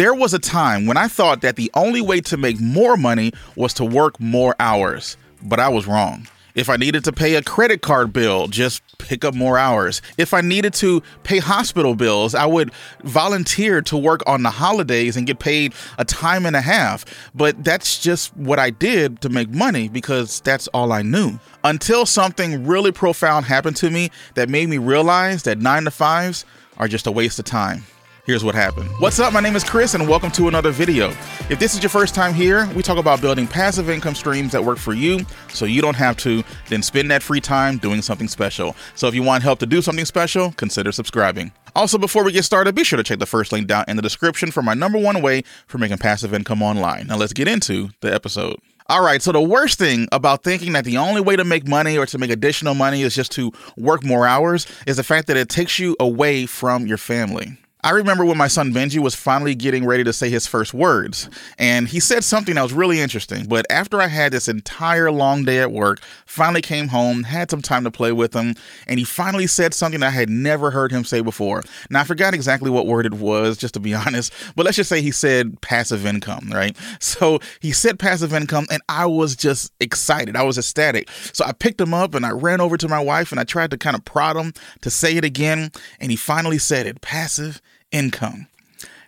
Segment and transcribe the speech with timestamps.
[0.00, 3.34] There was a time when I thought that the only way to make more money
[3.54, 6.26] was to work more hours, but I was wrong.
[6.54, 10.00] If I needed to pay a credit card bill, just pick up more hours.
[10.16, 12.72] If I needed to pay hospital bills, I would
[13.04, 17.04] volunteer to work on the holidays and get paid a time and a half.
[17.34, 21.38] But that's just what I did to make money because that's all I knew.
[21.62, 26.46] Until something really profound happened to me that made me realize that nine to fives
[26.78, 27.84] are just a waste of time.
[28.30, 28.88] Here's what happened.
[29.00, 29.32] What's up?
[29.32, 31.08] My name is Chris, and welcome to another video.
[31.50, 34.64] If this is your first time here, we talk about building passive income streams that
[34.64, 38.28] work for you so you don't have to then spend that free time doing something
[38.28, 38.76] special.
[38.94, 41.50] So if you want help to do something special, consider subscribing.
[41.74, 44.02] Also, before we get started, be sure to check the first link down in the
[44.02, 47.08] description for my number one way for making passive income online.
[47.08, 48.60] Now, let's get into the episode.
[48.86, 51.98] All right, so the worst thing about thinking that the only way to make money
[51.98, 55.36] or to make additional money is just to work more hours is the fact that
[55.36, 57.58] it takes you away from your family.
[57.82, 61.30] I remember when my son Benji was finally getting ready to say his first words,
[61.58, 63.46] and he said something that was really interesting.
[63.46, 67.62] But after I had this entire long day at work, finally came home, had some
[67.62, 68.54] time to play with him,
[68.86, 71.62] and he finally said something I had never heard him say before.
[71.88, 74.90] Now, I forgot exactly what word it was, just to be honest, but let's just
[74.90, 76.76] say he said passive income, right?
[76.98, 80.36] So he said passive income, and I was just excited.
[80.36, 81.08] I was ecstatic.
[81.32, 83.70] So I picked him up and I ran over to my wife and I tried
[83.70, 84.52] to kind of prod him
[84.82, 87.62] to say it again, and he finally said it passive
[87.92, 88.46] income.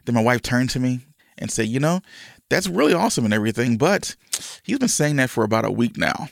[0.05, 1.00] Then my wife turned to me
[1.38, 2.00] and said, You know,
[2.48, 4.14] that's really awesome and everything, but
[4.62, 6.28] he's been saying that for about a week now.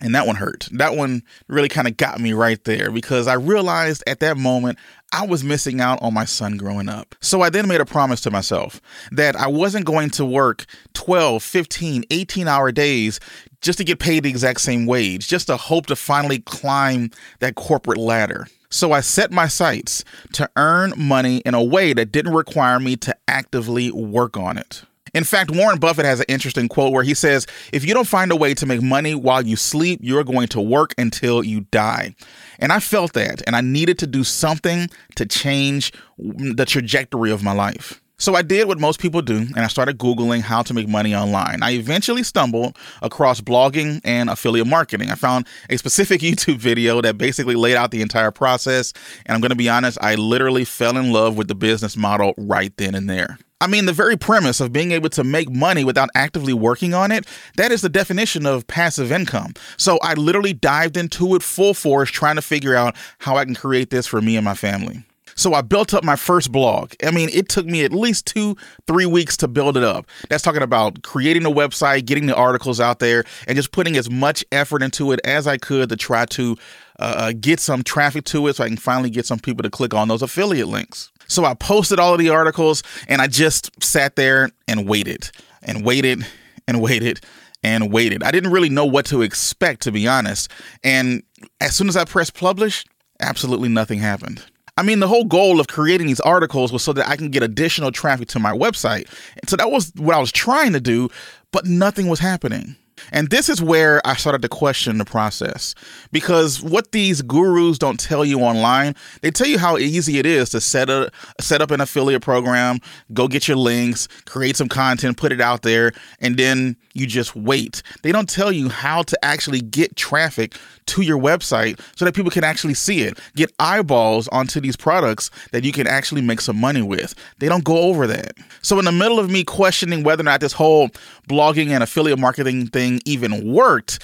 [0.00, 0.68] And that one hurt.
[0.72, 4.78] That one really kind of got me right there because I realized at that moment
[5.12, 7.16] I was missing out on my son growing up.
[7.20, 8.80] So I then made a promise to myself
[9.10, 13.18] that I wasn't going to work 12, 15, 18 hour days
[13.60, 17.56] just to get paid the exact same wage, just to hope to finally climb that
[17.56, 18.46] corporate ladder.
[18.70, 22.96] So I set my sights to earn money in a way that didn't require me
[22.96, 24.82] to actively work on it.
[25.14, 28.30] In fact, Warren Buffett has an interesting quote where he says, If you don't find
[28.30, 32.14] a way to make money while you sleep, you're going to work until you die.
[32.58, 37.42] And I felt that, and I needed to do something to change the trajectory of
[37.42, 38.02] my life.
[38.20, 41.14] So I did what most people do, and I started Googling how to make money
[41.14, 41.62] online.
[41.62, 45.12] I eventually stumbled across blogging and affiliate marketing.
[45.12, 48.92] I found a specific YouTube video that basically laid out the entire process.
[49.24, 52.76] And I'm to be honest, I literally fell in love with the business model right
[52.76, 53.38] then and there.
[53.60, 57.12] I mean, the very premise of being able to make money without actively working on
[57.12, 57.24] it,
[57.56, 59.54] that is the definition of passive income.
[59.76, 63.54] So I literally dived into it full force, trying to figure out how I can
[63.54, 65.04] create this for me and my family.
[65.38, 66.94] So I built up my first blog.
[67.04, 68.56] I mean, it took me at least two,
[68.88, 70.06] three weeks to build it up.
[70.28, 74.10] That's talking about creating a website, getting the articles out there, and just putting as
[74.10, 76.56] much effort into it as I could to try to
[76.98, 79.70] uh, uh, get some traffic to it so I can finally get some people to
[79.70, 81.12] click on those affiliate links.
[81.28, 85.30] So I posted all of the articles and I just sat there and waited
[85.62, 86.26] and waited
[86.66, 87.20] and waited
[87.62, 88.24] and waited.
[88.24, 90.50] I didn't really know what to expect, to be honest.
[90.82, 91.22] And
[91.60, 92.84] as soon as I pressed publish,
[93.20, 94.44] absolutely nothing happened.
[94.78, 97.42] I mean, the whole goal of creating these articles was so that I can get
[97.42, 99.08] additional traffic to my website.
[99.40, 101.08] And so that was what I was trying to do,
[101.50, 102.76] but nothing was happening.
[103.12, 105.74] And this is where I started to question the process
[106.12, 110.50] because what these gurus don't tell you online, they tell you how easy it is
[110.50, 112.78] to set a set up an affiliate program,
[113.12, 117.36] go get your links, create some content, put it out there, and then you just
[117.36, 117.82] wait.
[118.02, 120.56] They don't tell you how to actually get traffic
[120.88, 125.30] to your website so that people can actually see it, get eyeballs onto these products
[125.52, 127.14] that you can actually make some money with.
[127.38, 128.36] They don't go over that.
[128.62, 130.88] So in the middle of me questioning whether or not this whole
[131.28, 133.98] blogging and affiliate marketing thing even worked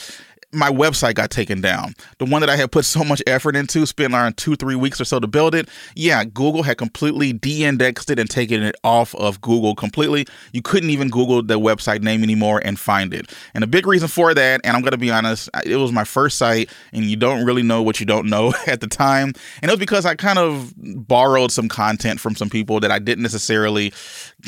[0.55, 1.95] my website got taken down.
[2.19, 5.01] The one that I had put so much effort into, spent around two, three weeks
[5.01, 5.69] or so to build it.
[5.95, 10.27] Yeah, Google had completely de indexed it and taken it off of Google completely.
[10.53, 13.33] You couldn't even Google the website name anymore and find it.
[13.55, 16.05] And a big reason for that, and I'm going to be honest, it was my
[16.05, 19.33] first site, and you don't really know what you don't know at the time.
[19.63, 22.99] And it was because I kind of borrowed some content from some people that I
[22.99, 23.93] didn't necessarily,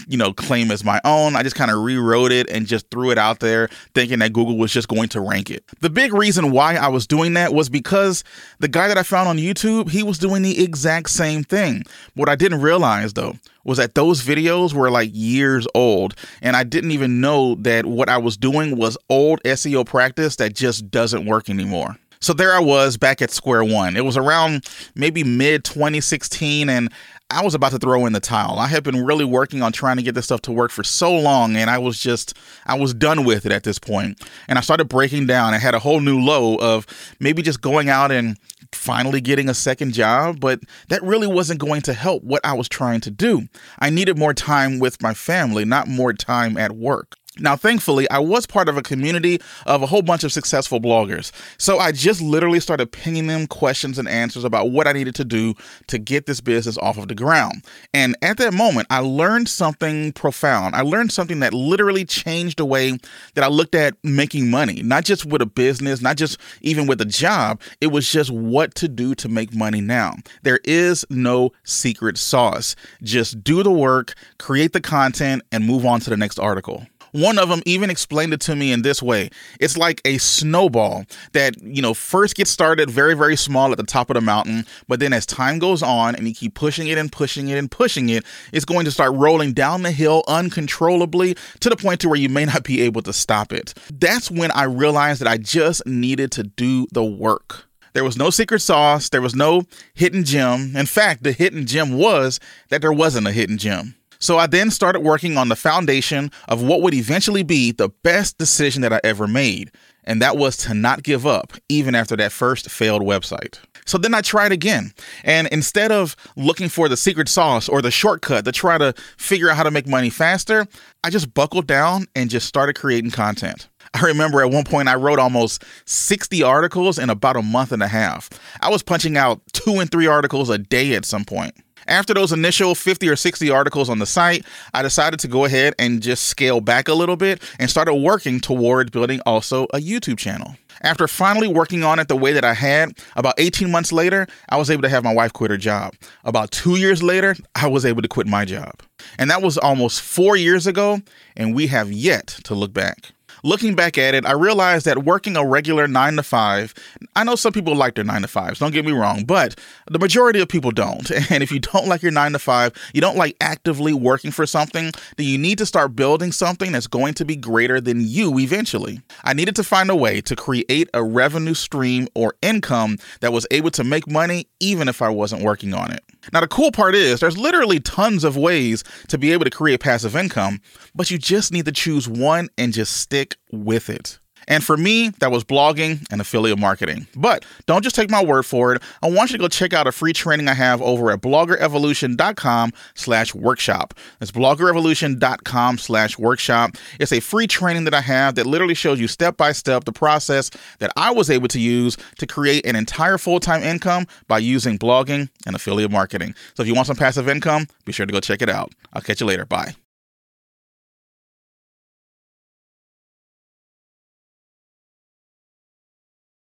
[0.06, 1.36] you know, claim as my own.
[1.36, 4.59] I just kind of rewrote it and just threw it out there thinking that Google
[4.59, 5.65] was just going to rank it.
[5.80, 8.22] The big reason why I was doing that was because
[8.59, 11.84] the guy that I found on YouTube, he was doing the exact same thing.
[12.15, 16.65] What I didn't realize though was that those videos were like years old and I
[16.65, 21.25] didn't even know that what I was doing was old SEO practice that just doesn't
[21.25, 21.97] work anymore.
[22.27, 23.97] So there I was back at square one.
[23.97, 26.93] It was around maybe mid 2016, and
[27.31, 28.59] I was about to throw in the towel.
[28.59, 31.17] I had been really working on trying to get this stuff to work for so
[31.17, 32.37] long, and I was just,
[32.67, 34.21] I was done with it at this point.
[34.49, 35.55] And I started breaking down.
[35.55, 36.89] I had a whole new low of
[37.21, 38.37] maybe just going out and
[38.73, 40.59] finally getting a second job, but
[40.89, 43.43] that really wasn't going to help what I was trying to do.
[43.78, 47.15] I needed more time with my family, not more time at work.
[47.38, 51.33] Now, thankfully, I was part of a community of a whole bunch of successful bloggers.
[51.59, 55.24] So I just literally started pinging them questions and answers about what I needed to
[55.24, 55.54] do
[55.88, 57.65] to get this business off of the ground.
[57.92, 60.74] And at that moment, I learned something profound.
[60.74, 62.98] I learned something that literally changed the way
[63.34, 67.00] that I looked at making money, not just with a business, not just even with
[67.00, 67.60] a job.
[67.80, 70.15] It was just what to do to make money now.
[70.42, 72.77] There is no secret sauce.
[73.03, 76.86] Just do the work, create the content, and move on to the next article.
[77.16, 79.30] One of them even explained it to me in this way.
[79.59, 83.84] It's like a snowball that, you know, first gets started very, very small at the
[83.84, 86.98] top of the mountain, but then as time goes on and you keep pushing it
[86.98, 88.22] and pushing it and pushing it,
[88.53, 92.28] it's going to start rolling down the hill uncontrollably to the point to where you
[92.28, 93.72] may not be able to stop it.
[93.91, 97.65] That's when I realized that I just needed to do the work.
[97.95, 99.09] There was no secret sauce.
[99.09, 99.63] There was no
[99.95, 100.77] hidden gem.
[100.77, 103.95] In fact, the hidden gem was that there wasn't a hidden gem.
[104.18, 108.39] So I then started working on the foundation of what would eventually be the best
[108.39, 109.71] decision that I ever made.
[110.04, 113.59] And that was to not give up, even after that first failed website.
[113.86, 114.92] So then I tried again.
[115.24, 119.51] And instead of looking for the secret sauce or the shortcut to try to figure
[119.51, 120.66] out how to make money faster,
[121.03, 123.68] I just buckled down and just started creating content.
[123.95, 127.83] I remember at one point I wrote almost 60 articles in about a month and
[127.83, 128.28] a half.
[128.60, 131.54] I was punching out two and three articles a day at some point.
[131.88, 134.44] After those initial 50 or 60 articles on the site,
[134.74, 138.41] I decided to go ahead and just scale back a little bit and started working
[138.41, 140.56] toward building also a YouTube channel.
[140.83, 144.56] After finally working on it the way that I had, about 18 months later, I
[144.56, 145.94] was able to have my wife quit her job.
[146.24, 148.74] About two years later, I was able to quit my job.
[149.18, 151.00] And that was almost four years ago,
[151.36, 153.12] and we have yet to look back.
[153.47, 156.75] Looking back at it, I realized that working a regular nine to five,
[157.15, 159.54] I know some people like their nine to fives, don't get me wrong, but
[159.89, 161.09] the majority of people don't.
[161.31, 164.47] And if you don't like your nine to five, you don't like actively working for
[164.47, 168.39] something, then you need to start building something that's going to be greater than you
[168.39, 169.01] eventually.
[169.22, 173.47] I needed to find a way to create a revenue stream or income that was
[173.53, 176.03] able to make money even if I wasn't working on it.
[176.33, 179.81] Now, the cool part is there's literally tons of ways to be able to create
[179.81, 180.60] passive income,
[180.95, 184.18] but you just need to choose one and just stick with it.
[184.48, 187.06] And for me, that was blogging and affiliate marketing.
[187.16, 188.83] But don't just take my word for it.
[189.03, 192.72] I want you to go check out a free training I have over at bloggerevolution.com
[192.94, 193.94] slash workshop.
[194.18, 196.77] That's bloggerevolution.com slash workshop.
[197.00, 199.92] It's a free training that I have that literally shows you step by step the
[199.92, 204.78] process that I was able to use to create an entire full-time income by using
[204.78, 206.34] blogging and affiliate marketing.
[206.54, 208.72] So if you want some passive income, be sure to go check it out.
[208.92, 209.44] I'll catch you later.
[209.44, 209.74] Bye.